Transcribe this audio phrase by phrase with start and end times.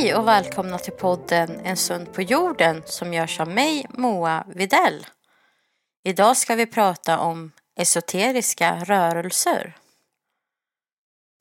[0.00, 5.06] Hej och välkomna till podden En stund på jorden som görs av mig, Moa Videll.
[6.04, 9.76] Idag ska vi prata om esoteriska rörelser.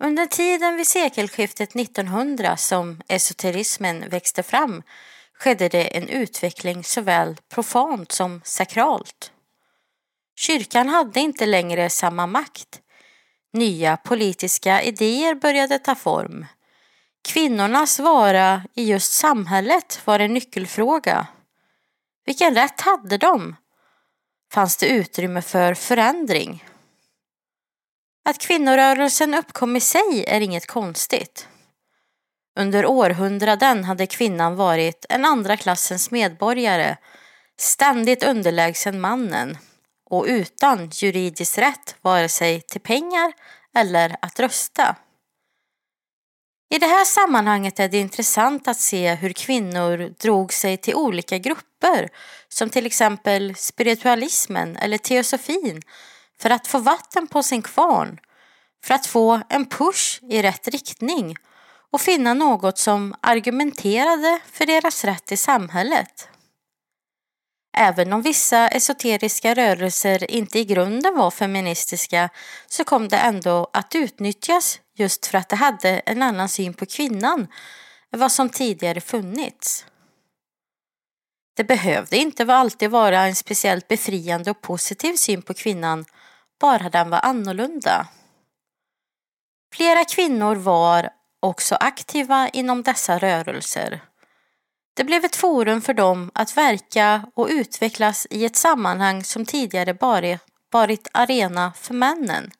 [0.04, 4.84] Under tiden vid sekelskiftet 1900 som esoterismen växte fram
[5.34, 9.32] skedde det en utveckling såväl profant som sakralt.
[10.35, 12.82] Kyrkan hade inte längre samma makt.
[13.54, 16.46] Nya politiska idéer började ta form.
[17.28, 21.27] Kvinnornas vara i just samhället var en nyckelfråga.
[22.26, 23.55] Vilken rätt hade de?
[24.54, 26.66] Fanns det utrymme för förändring?
[28.30, 31.48] Att kvinnorörelsen uppkom i sig är inget konstigt.
[32.60, 36.98] Under århundraden hade kvinnan varit en andra klassens medborgare,
[37.58, 39.58] ständigt underlägsen mannen
[40.10, 43.34] och utan juridisk rätt vare sig till pengar
[43.76, 44.96] eller att rösta.
[46.71, 51.37] I det här sammanhanget är det intressant att se hur kvinnor drog sig till olika
[51.37, 52.09] grupper
[52.49, 55.81] som till exempel spiritualismen eller teosofin
[56.41, 58.20] för att få vatten på sin kvarn,
[58.84, 61.35] för att få en push i rätt riktning
[61.91, 66.29] och finna något som argumenterade för deras rätt i samhället.
[67.78, 72.29] Även om vissa esoteriska rörelser inte i grunden var feministiska
[72.67, 76.85] så kom det ändå att utnyttjas just för att det hade en annan syn på
[76.85, 77.47] kvinnan
[78.13, 79.85] än vad som tidigare funnits.
[81.56, 86.06] Det behövde inte alltid vara en speciellt befriande och positiv syn på kvinnan,
[86.59, 88.07] bara den var annorlunda.
[89.75, 91.09] Flera kvinnor var
[91.40, 94.01] också aktiva inom dessa rörelser.
[95.00, 99.94] Det blev ett forum för dem att verka och utvecklas i ett sammanhang som tidigare
[99.94, 100.40] bara
[100.72, 102.52] varit arena för männen.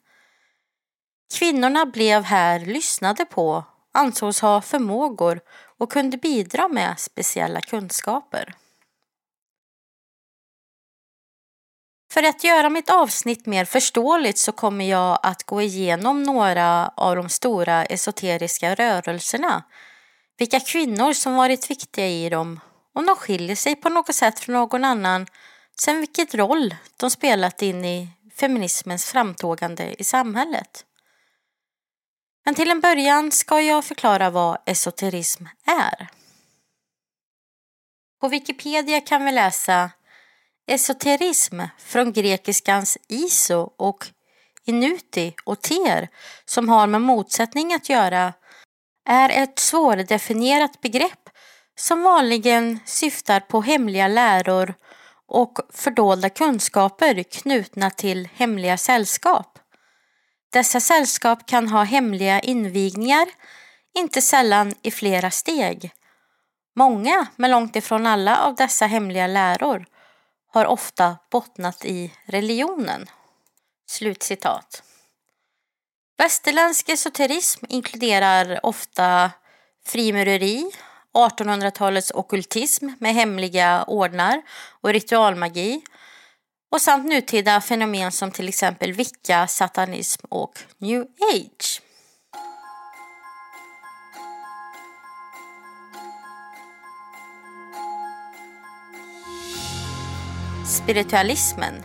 [1.34, 5.42] Kvinnorna blev här lyssnade på, ansågs ha förmågor
[5.78, 8.56] och kunde bidra med speciella kunskaper.
[12.12, 17.16] För att göra mitt avsnitt mer förståeligt så kommer jag att gå igenom några av
[17.16, 19.64] de stora esoteriska rörelserna.
[20.40, 22.60] Vilka kvinnor som varit viktiga i dem,
[22.94, 25.28] om de skiljer sig på något sätt från någon annan,
[25.82, 30.86] sen vilken roll de spelat in i feminismens framtågande i samhället.
[32.46, 36.08] Men till en början ska jag förklara vad esoterism är.
[38.22, 39.92] På Wikipedia kan vi läsa
[40.68, 44.08] Esoterism från grekiskans iso och
[44.66, 46.08] inuti och ter
[46.46, 48.34] som har med motsättning att göra
[49.09, 51.30] är ett svårdefinierat begrepp
[51.80, 54.74] som vanligen syftar på hemliga läror
[55.28, 59.59] och fördolda kunskaper knutna till hemliga sällskap.
[60.52, 63.28] Dessa sällskap kan ha hemliga invigningar,
[63.98, 65.92] inte sällan i flera steg.
[66.75, 69.86] Många, men långt ifrån alla av dessa hemliga läror
[70.52, 73.09] har ofta bottnat i religionen.
[73.88, 74.84] Slutcitat.
[76.19, 79.31] Västerländsk esoterism inkluderar ofta
[79.85, 80.72] frimureri,
[81.13, 84.41] 1800-talets okultism med hemliga ordnar
[84.81, 85.81] och ritualmagi
[86.72, 91.81] och samt nutida fenomen som till exempel vicka, satanism och new age.
[100.68, 101.84] Spiritualismen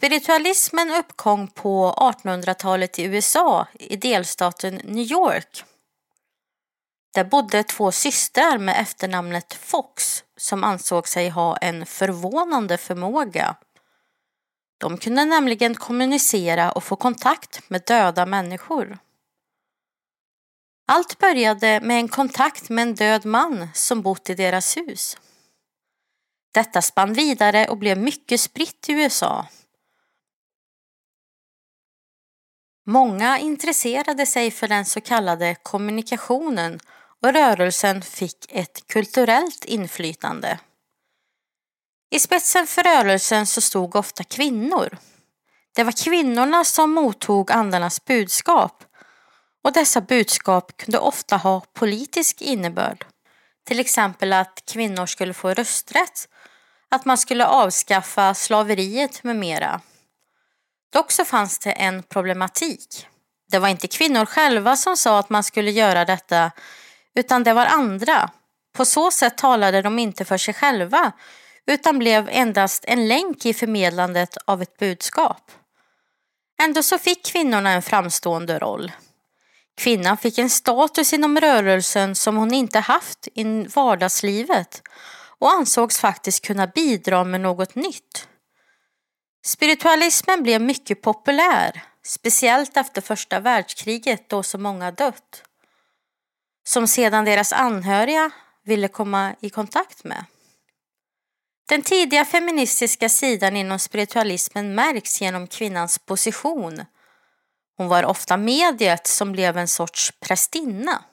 [0.00, 5.64] Spiritualismen uppkom på 1800-talet i USA i delstaten New York.
[7.14, 13.56] Där bodde två systrar med efternamnet Fox som ansåg sig ha en förvånande förmåga.
[14.78, 18.98] De kunde nämligen kommunicera och få kontakt med döda människor.
[20.88, 25.16] Allt började med en kontakt med en död man som bott i deras hus.
[26.54, 29.46] Detta spann vidare och blev mycket spritt i USA.
[32.90, 36.80] Många intresserade sig för den så kallade kommunikationen
[37.22, 40.58] och rörelsen fick ett kulturellt inflytande.
[42.10, 44.98] I spetsen för rörelsen så stod ofta kvinnor.
[45.76, 48.84] Det var kvinnorna som mottog andarnas budskap
[49.64, 53.06] och dessa budskap kunde ofta ha politisk innebörd.
[53.66, 56.28] Till exempel att kvinnor skulle få rösträtt,
[56.88, 59.80] att man skulle avskaffa slaveriet med mera.
[60.92, 63.06] Dock så fanns det en problematik.
[63.50, 66.50] Det var inte kvinnor själva som sa att man skulle göra detta
[67.14, 68.30] utan det var andra.
[68.72, 71.12] På så sätt talade de inte för sig själva
[71.66, 75.50] utan blev endast en länk i förmedlandet av ett budskap.
[76.62, 78.92] Ändå så fick kvinnorna en framstående roll.
[79.76, 84.82] Kvinnan fick en status inom rörelsen som hon inte haft i vardagslivet
[85.38, 88.28] och ansågs faktiskt kunna bidra med något nytt.
[89.44, 95.42] Spiritualismen blev mycket populär, speciellt efter första världskriget då så många dött,
[96.68, 98.30] som sedan deras anhöriga
[98.64, 100.24] ville komma i kontakt med.
[101.68, 106.84] Den tidiga feministiska sidan inom spiritualismen märks genom kvinnans position.
[107.76, 111.04] Hon var ofta mediet som blev en sorts prästinna.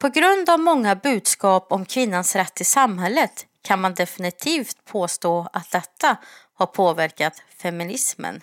[0.00, 5.70] På grund av många budskap om kvinnans rätt i samhället kan man definitivt påstå att
[5.70, 6.16] detta
[6.60, 8.42] har påverkat feminismen.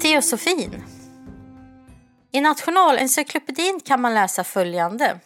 [0.00, 0.84] Teosofin
[2.32, 5.20] i Nationalencyklopedin kan man läsa följande.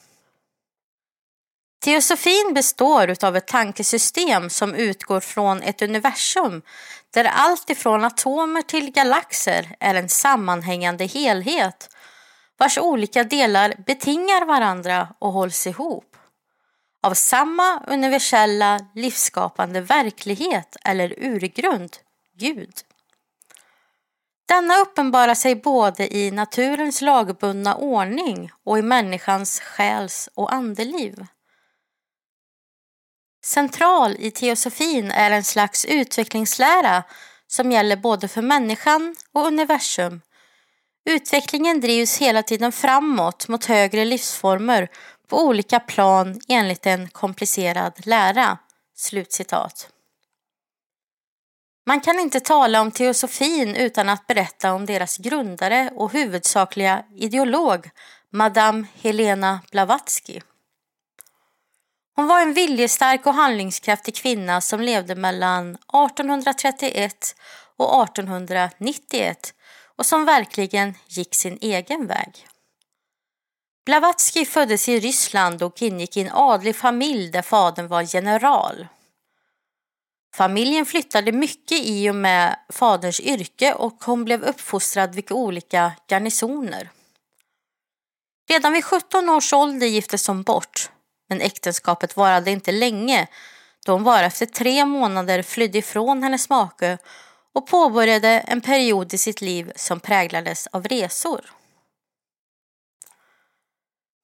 [1.85, 6.63] Teosofin består av ett tankesystem som utgår från ett universum
[7.11, 11.89] där allt ifrån atomer till galaxer är en sammanhängande helhet
[12.59, 16.17] vars olika delar betingar varandra och hålls ihop
[17.03, 21.97] av samma universella livsskapande verklighet eller urgrund,
[22.37, 22.75] Gud.
[24.49, 31.27] Denna uppenbarar sig både i naturens lagbundna ordning och i människans själs och andeliv.
[33.45, 37.03] Central i teosofin är en slags utvecklingslära
[37.47, 40.21] som gäller både för människan och universum.
[41.05, 44.89] Utvecklingen drivs hela tiden framåt mot högre livsformer
[45.29, 48.59] på olika plan enligt en komplicerad lära."
[48.95, 49.89] Slutcitat.
[51.87, 57.91] Man kan inte tala om teosofin utan att berätta om deras grundare och huvudsakliga ideolog,
[58.31, 60.41] Madame Helena Blavatsky.
[62.17, 67.37] Hon var en viljestark och handlingskraftig kvinna som levde mellan 1831
[67.77, 69.55] och 1891
[70.03, 72.47] och som verkligen gick sin egen väg.
[73.87, 78.87] Blavatsky föddes i Ryssland och ingick i en adlig familj där fadern var general.
[80.35, 86.91] Familjen flyttade mycket i och med faderns yrke och hon blev uppfostrad vid olika garnisoner.
[88.49, 90.91] Redan vid 17 års ålder giftes hon bort,
[91.29, 93.29] men äktenskapet varade inte länge
[93.87, 96.99] då hon bara efter tre månader flydde ifrån hennes make
[97.55, 101.51] och påbörjade en period i sitt liv som präglades av resor.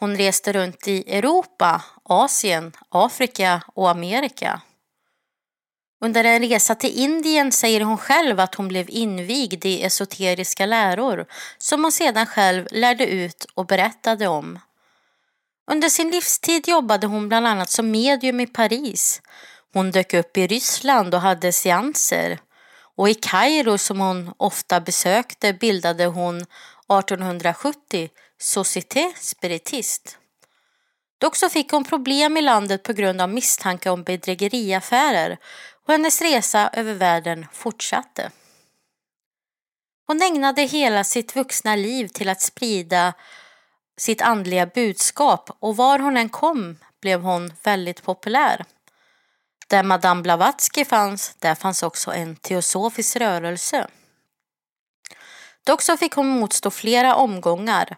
[0.01, 4.61] Hon reste runt i Europa, Asien, Afrika och Amerika.
[6.01, 11.27] Under en resa till Indien säger hon själv att hon blev invigd i esoteriska läror
[11.59, 14.59] som hon sedan själv lärde ut och berättade om.
[15.71, 19.23] Under sin livstid jobbade hon bland annat som medium i Paris.
[19.73, 22.39] Hon dök upp i Ryssland och hade seanser.
[22.99, 28.09] Och i Kairo som hon ofta besökte bildade hon 1870
[28.39, 30.11] Société Spiritiste.
[31.21, 35.39] Dock så fick hon problem i landet på grund av misstanke om bedrägeriaffärer
[35.87, 38.31] och hennes resa över världen fortsatte.
[40.07, 43.13] Hon ägnade hela sitt vuxna liv till att sprida
[43.97, 48.65] sitt andliga budskap och var hon än kom blev hon väldigt populär.
[49.71, 53.87] Där Madame Blavatsky fanns, där fanns också en teosofisk rörelse.
[55.67, 57.97] Dock så fick hon motstå flera omgångar.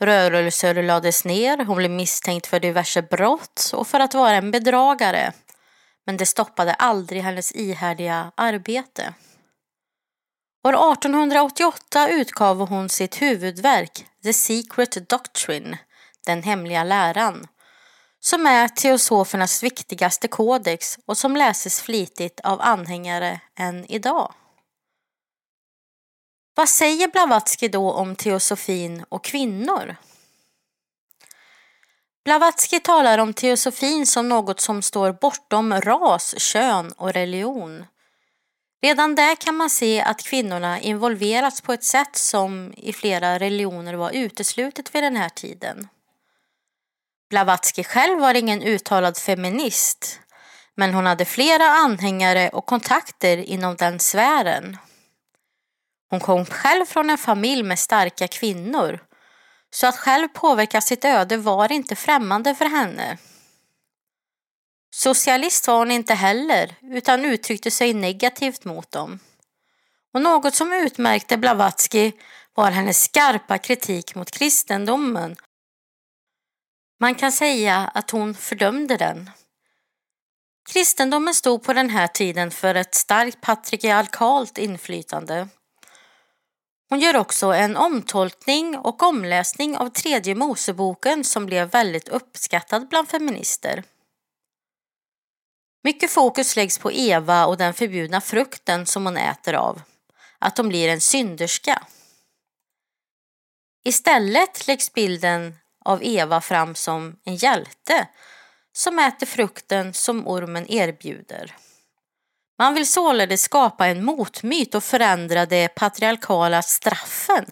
[0.00, 5.32] Rörelser lades ner, hon blev misstänkt för diverse brott och för att vara en bedragare
[6.08, 9.14] men det stoppade aldrig hennes ihärdiga arbete.
[10.64, 15.78] År 1888 utgav hon sitt huvudverk The Secret Doctrine,
[16.26, 17.46] den hemliga läran,
[18.28, 24.34] som är teosofernas viktigaste kodex och som läses flitigt av anhängare än idag.
[26.54, 29.96] Vad säger Blavatsky då om teosofin och kvinnor?
[32.24, 37.84] Blavatsky talar om teosofin som något som står bortom ras, kön och religion.
[38.82, 43.94] Redan där kan man se att kvinnorna involverats på ett sätt som i flera religioner
[43.94, 45.88] var uteslutet vid den här tiden.
[47.30, 50.20] Blavatsky själv var ingen uttalad feminist,
[50.74, 54.76] men hon hade flera anhängare och kontakter inom den sfären.
[56.10, 59.00] Hon kom själv från en familj med starka kvinnor
[59.70, 63.18] så att själv påverka sitt öde var inte främmande för henne.
[64.90, 69.18] Socialist var hon inte heller, utan uttryckte sig negativt mot dem.
[70.14, 72.12] Och något som utmärkte Blavatsky
[72.54, 75.36] var hennes skarpa kritik mot kristendomen.
[77.00, 79.30] Man kan säga att hon fördömde den.
[80.72, 85.48] Kristendomen stod på den här tiden för ett starkt patriarkalt inflytande.
[86.88, 93.08] Hon gör också en omtolkning och omläsning av tredje Moseboken som blev väldigt uppskattad bland
[93.08, 93.84] feminister.
[95.84, 99.82] Mycket fokus läggs på Eva och den förbjudna frukten som hon äter av,
[100.38, 101.82] att hon blir en synderska.
[103.84, 105.54] Istället läggs bilden
[105.88, 108.08] av Eva fram som en hjälte
[108.72, 111.56] som äter frukten som ormen erbjuder.
[112.58, 117.46] Man vill således skapa en motmyt och förändra de patriarkala straffen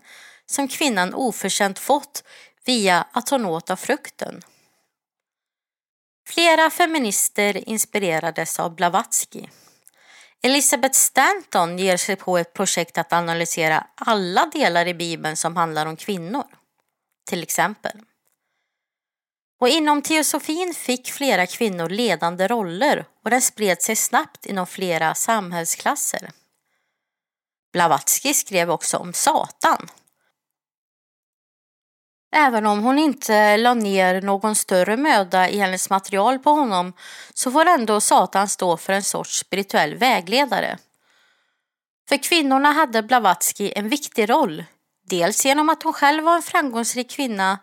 [0.46, 2.24] som kvinnan oförtjänt fått
[2.64, 4.42] via att hon åt av frukten.
[6.28, 9.46] Flera feminister inspirerades av Blavatsky.
[10.42, 15.86] Elizabeth Stanton ger sig på ett projekt att analysera alla delar i Bibeln som handlar
[15.86, 16.46] om kvinnor,
[17.28, 18.00] till exempel.
[19.58, 25.14] Och inom teosofin fick flera kvinnor ledande roller och den spred sig snabbt inom flera
[25.14, 26.30] samhällsklasser.
[27.72, 29.88] Blavatsky skrev också om Satan.
[32.32, 36.92] Även om hon inte la ner någon större möda i hennes material på honom
[37.34, 40.78] så får ändå Satan stå för en sorts spirituell vägledare.
[42.08, 44.64] För kvinnorna hade Blavatsky en viktig roll,
[45.04, 47.58] dels genom att hon själv var en framgångsrik kvinna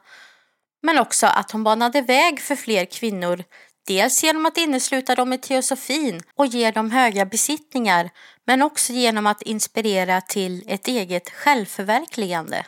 [0.83, 3.43] men också att hon banade väg för fler kvinnor
[3.87, 8.09] Dels genom att innesluta dem i teosofin och ge dem höga besittningar
[8.45, 12.65] men också genom att inspirera till ett eget självförverkligande.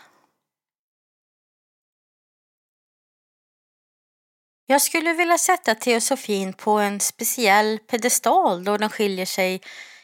[4.68, 9.62] Jag skulle vilja sätta teosofin på en speciell pedestal då den skiljer sig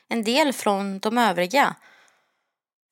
[0.08, 1.76] en del från de övriga.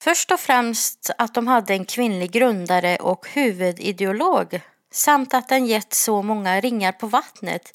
[0.04, 4.62] Först och främst att de hade en kvinnlig grundare och huvudideolog
[4.92, 7.74] samt att den gett så många ringar på vattnet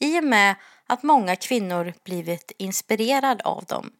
[0.00, 0.54] i och med
[0.86, 3.90] att många kvinnor blivit inspirerade av dem.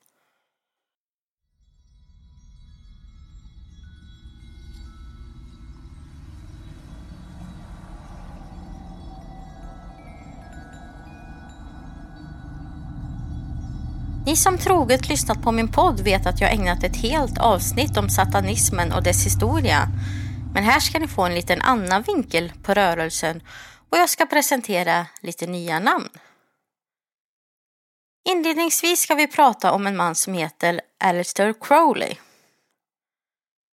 [14.29, 18.09] Ni som troget lyssnat på min podd vet att jag ägnat ett helt avsnitt om
[18.09, 19.89] satanismen och dess historia.
[20.55, 23.43] Men här ska ni få en liten annan vinkel på rörelsen
[23.91, 26.09] och jag ska presentera lite nya namn.
[28.29, 32.15] Inledningsvis ska vi prata om en man som heter Alistair Crowley.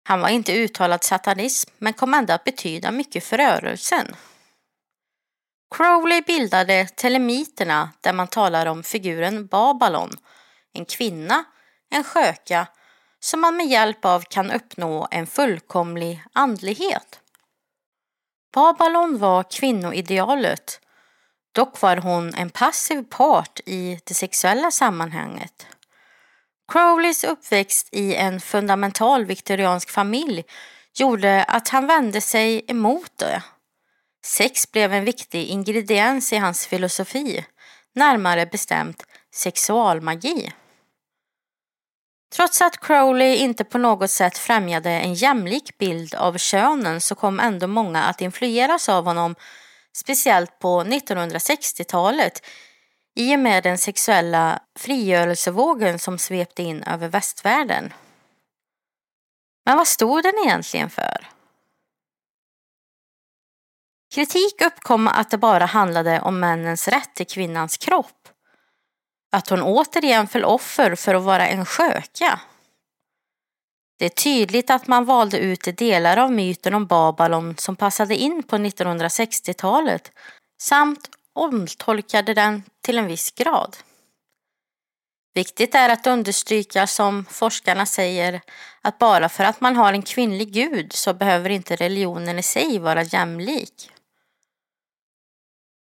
[0.04, 4.16] Han var inte uttalad satanism men kom ändå att betyda mycket för rörelsen.
[5.76, 10.18] Crowley bildade telemiterna där man talar om figuren Babylon,
[10.74, 11.44] en kvinna,
[11.90, 12.68] en sköka
[13.20, 17.20] som man med hjälp av kan uppnå en fullkomlig andlighet.
[18.54, 20.80] Babylon var kvinnoidealet.
[21.52, 25.68] Dock var hon en passiv part i det sexuella sammanhanget.
[26.72, 30.44] Crowleys uppväxt i en fundamental viktoriansk familj
[30.94, 33.44] gjorde att han vände sig emot det.
[34.26, 37.46] Sex blev en viktig ingrediens i hans filosofi,
[37.96, 40.52] närmare bestämt sexualmagi.
[42.40, 47.40] Trots att Crowley inte på något sätt främjade en jämlik bild av könen så kom
[47.40, 49.36] ändå många att influeras av honom,
[49.98, 52.46] speciellt på 1960-talet
[53.16, 57.94] i och med den sexuella frigörelsevågen som svepte in över västvärlden.
[59.66, 61.28] Men vad stod den egentligen för?
[64.16, 68.19] Kritik uppkom att det bara handlade om männens rätt till kvinnans kropp
[69.32, 72.40] att hon återigen föll offer för att vara en sköka.
[74.00, 78.16] Det är tydligt att man valde ut de delar av myten om Babylon som passade
[78.16, 80.12] in på 1960-talet
[80.62, 83.78] samt omtolkade den till en viss grad.
[85.34, 88.42] Viktigt är att understryka som forskarna säger
[88.82, 92.80] att bara för att man har en kvinnlig gud så behöver inte religionen i sig
[92.80, 93.92] vara jämlik.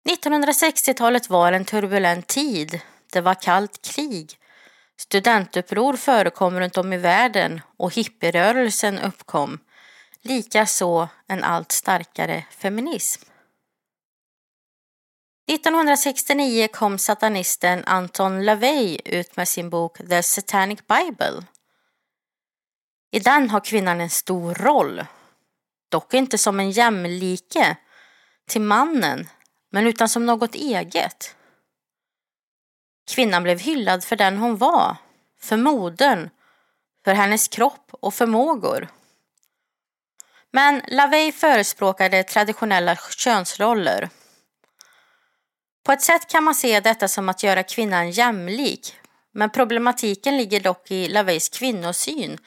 [0.09, 2.81] 1960-talet var en turbulent tid
[3.11, 4.35] det var kallt krig.
[4.97, 9.59] Studentuppror förekom runt om i världen och hippierörelsen uppkom.
[10.21, 13.21] Likaså en allt starkare feminism.
[15.49, 21.43] 1969 kom satanisten Anton LaVey ut med sin bok The Satanic Bible.
[23.11, 25.05] I den har kvinnan en stor roll,
[25.89, 27.77] dock inte som en jämlike
[28.47, 29.29] till mannen,
[29.69, 31.35] men utan som något eget.
[33.09, 34.97] Kvinnan blev hyllad för den hon var,
[35.41, 36.29] för modern,
[37.05, 38.87] för hennes kropp och förmågor.
[40.51, 44.09] Men LaVey förespråkade traditionella könsroller.
[45.85, 48.95] På ett sätt kan man se detta som att göra kvinnan jämlik,
[49.31, 52.37] men problematiken ligger dock i LaVeys kvinnosyn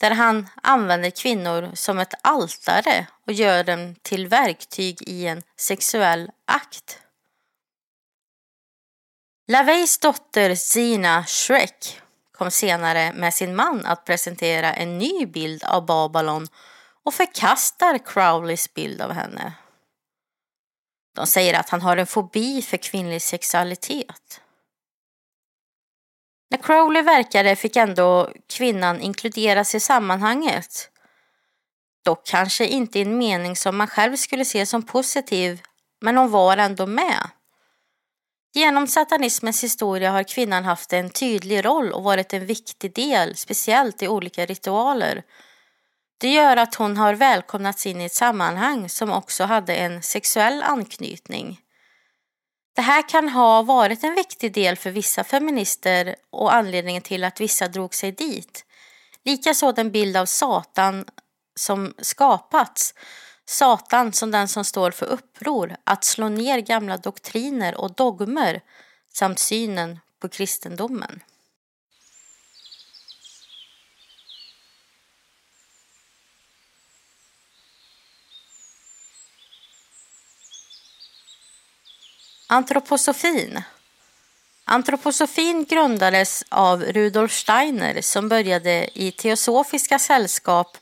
[0.00, 6.30] där han använder kvinnor som ett altare och gör dem till verktyg i en sexuell
[6.44, 6.98] akt.
[9.48, 12.00] LaVeys dotter Sina Shrek
[12.32, 16.48] kom senare med sin man att presentera en ny bild av Babylon
[17.04, 19.52] och förkastar Crowleys bild av henne.
[21.14, 24.40] De säger att han har en fobi för kvinnlig sexualitet.
[26.50, 30.90] När Crowley verkade fick ändå kvinnan inkluderas i sammanhanget.
[32.04, 35.62] Dock kanske inte i en mening som man själv skulle se som positiv,
[36.00, 37.30] men hon var ändå med.
[38.56, 44.02] Genom satanismens historia har kvinnan haft en tydlig roll och varit en viktig del, speciellt
[44.02, 45.22] i olika ritualer.
[46.18, 50.62] Det gör att hon har välkomnats in i ett sammanhang som också hade en sexuell
[50.62, 51.60] anknytning.
[52.76, 57.40] Det här kan ha varit en viktig del för vissa feminister och anledningen till att
[57.40, 58.64] vissa drog sig dit.
[59.24, 61.04] Likaså den bild av Satan
[61.60, 62.94] som skapats.
[63.46, 68.60] Satan som den som står för uppror, att slå ner gamla doktriner och dogmer
[69.12, 71.22] samt synen på kristendomen.
[82.48, 83.62] Antroposofin
[84.64, 90.78] Antroposofin grundades av Rudolf Steiner som började i Teosofiska sällskap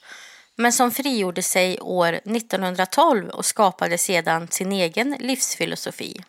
[0.56, 6.24] men som frigjorde sig år 1912 och skapade sedan sin egen livsfilosofi.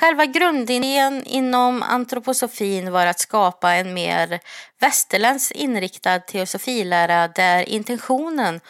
[0.00, 4.40] Själva grundidén inom antroposofin var att skapa en mer
[4.78, 8.60] västerländskt inriktad teosofilära där intentionen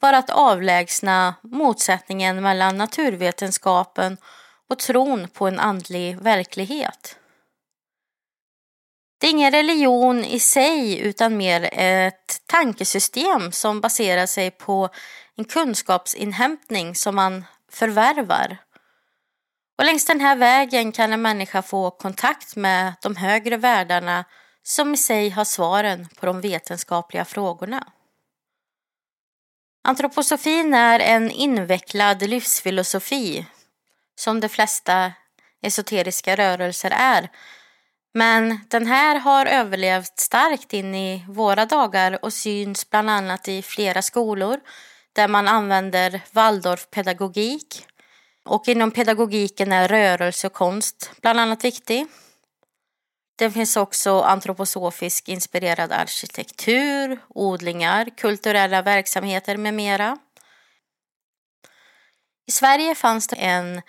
[0.00, 4.16] var att avlägsna motsättningen mellan naturvetenskapen
[4.68, 7.16] och tron på en andlig verklighet.
[9.18, 14.88] Det är ingen religion i sig utan mer ett tankesystem som baserar sig på
[15.36, 18.56] en kunskapsinhämtning som man förvärvar.
[19.78, 24.24] Och längs den här vägen kan en människa få kontakt med de högre världarna
[24.62, 27.86] som i sig har svaren på de vetenskapliga frågorna.
[29.84, 33.46] Antroposofin är en invecklad livsfilosofi
[34.14, 35.12] som de flesta
[35.62, 37.30] esoteriska rörelser är.
[38.18, 43.62] Men den här har överlevt starkt in i våra dagar och syns bland annat i
[43.62, 44.60] flera skolor
[45.12, 47.86] där man använder Waldorfpedagogik.
[48.44, 52.06] Och inom pedagogiken är rörelse och konst bland annat viktig.
[53.36, 60.18] Det finns också antroposofisk inspirerad arkitektur, odlingar, kulturella verksamheter med mera.
[62.46, 63.82] I Sverige fanns det en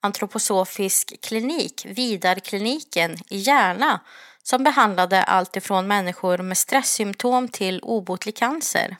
[0.00, 4.00] antroposofisk klinik, Vidarkliniken i Järna,
[4.42, 8.96] som behandlade allt ifrån människor med stresssymptom till obotlig cancer.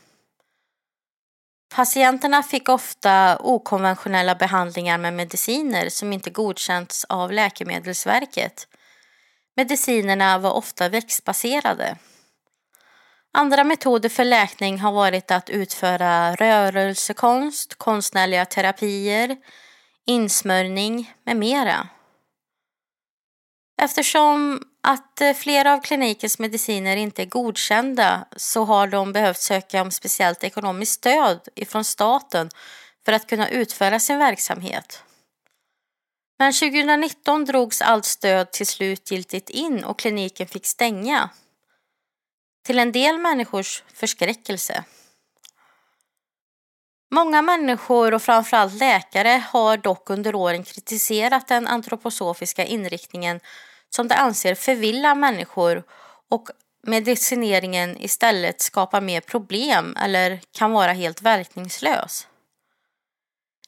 [1.75, 8.67] Patienterna fick ofta okonventionella behandlingar med mediciner som inte godkänts av Läkemedelsverket.
[9.57, 11.97] Medicinerna var ofta växtbaserade.
[13.33, 19.37] Andra metoder för läkning har varit att utföra rörelsekonst, konstnärliga terapier,
[20.07, 21.89] insmörjning med mera.
[23.83, 29.83] Eftersom att eh, flera av klinikens mediciner inte är godkända så har de behövt söka
[29.83, 32.51] om speciellt ekonomiskt stöd ifrån staten
[33.05, 35.03] för att kunna utföra sin verksamhet.
[36.39, 41.31] Men 2019 drogs allt stöd till slutgiltigt in och kliniken fick stänga.
[42.67, 44.85] Till en del människors förskräckelse.
[47.13, 53.41] Många människor och framförallt läkare har dock under åren kritiserat den antroposofiska inriktningen
[53.91, 55.83] som de anser förvillar människor
[56.31, 56.49] och
[56.87, 62.27] medicineringen istället skapar mer problem eller kan vara helt verkningslös.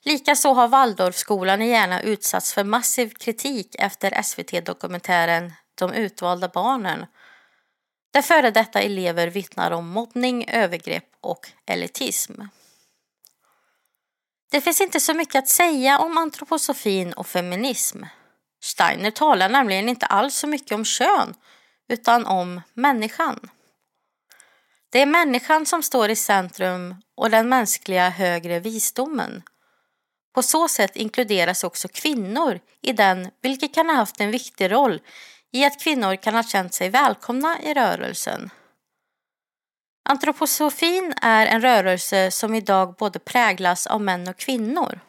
[0.04, 7.06] Likaså har Waldorfskolan i Järna utsatts för massiv kritik efter SVT-dokumentären De utvalda barnen
[8.12, 12.42] där före detta elever vittnar om mobbning, övergrepp och elitism.
[14.52, 18.02] Det finns inte så mycket att säga om antroposofin och feminism.
[18.62, 21.34] Steiner talar nämligen inte alls så mycket om kön
[21.88, 23.50] utan om människan.
[24.90, 29.42] Det är människan som står i centrum och den mänskliga högre visdomen.
[30.34, 35.00] På så sätt inkluderas också kvinnor i den, vilket kan ha haft en viktig roll
[35.52, 38.50] i att kvinnor kan ha känt sig välkomna i rörelsen.
[40.04, 45.00] Antroposofin är en rörelse som idag både präglas av män och kvinnor.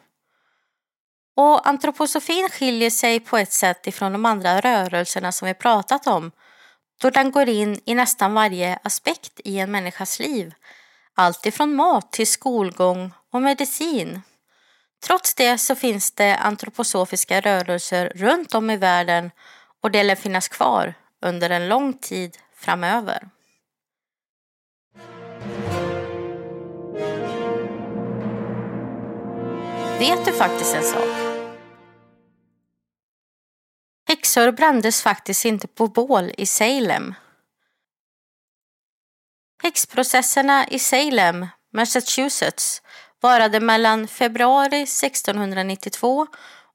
[1.36, 6.32] Och antroposofin skiljer sig på ett sätt ifrån de andra rörelserna som vi pratat om
[7.00, 10.54] då den går in i nästan varje aspekt i en människas liv.
[11.14, 14.22] Allt ifrån mat till skolgång och medicin.
[15.06, 19.30] Trots det så finns det antroposofiska rörelser runt om i världen
[19.82, 23.28] och det lär finnas kvar under en lång tid framöver.
[29.98, 31.08] Vet du faktiskt en sak?
[34.08, 37.14] Häxor brändes faktiskt inte på bål i Salem.
[39.62, 42.82] Häxprocesserna i Salem, Massachusetts
[43.20, 46.26] varade mellan februari 1692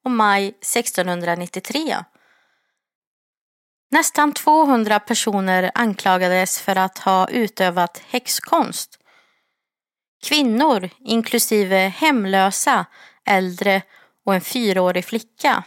[0.03, 1.97] och maj 1693.
[3.91, 8.98] Nästan 200 personer anklagades för att ha utövat häxkonst.
[10.23, 12.85] Kvinnor, inklusive hemlösa,
[13.25, 13.81] äldre
[14.25, 15.63] och en fyraårig flicka.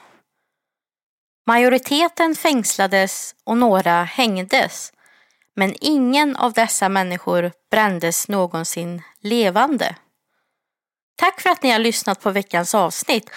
[1.46, 4.92] Majoriteten fängslades och några hängdes.
[5.56, 9.96] Men ingen av dessa människor brändes någonsin levande.
[11.16, 13.30] Tack för att ni har lyssnat på veckans avsnitt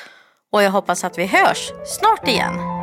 [0.51, 2.74] och jag hoppas att vi hörs snart igen.